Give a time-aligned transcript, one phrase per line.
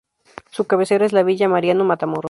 [0.49, 2.19] Su cabecera es la Villa Mariano Matamoros.